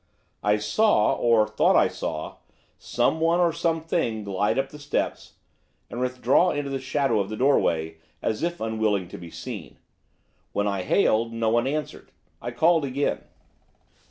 I 0.41 0.57
saw, 0.57 1.13
or 1.13 1.45
thought 1.47 1.75
I 1.75 1.87
saw, 1.87 2.37
someone, 2.79 3.39
or 3.39 3.53
something, 3.53 4.23
glide 4.23 4.57
up 4.57 4.69
the 4.69 4.79
steps, 4.79 5.33
and 5.91 5.99
withdraw 5.99 6.49
into 6.49 6.71
the 6.71 6.79
shadow 6.79 7.19
of 7.19 7.29
the 7.29 7.37
doorway, 7.37 7.97
as 8.19 8.41
if 8.41 8.59
unwilling 8.59 9.07
to 9.09 9.19
be 9.19 9.29
seen. 9.29 9.77
When 10.53 10.65
I 10.67 10.81
hailed 10.81 11.33
no 11.33 11.49
one 11.49 11.67
answered. 11.67 12.11
I 12.41 12.49
called 12.49 12.83
again. 12.83 13.23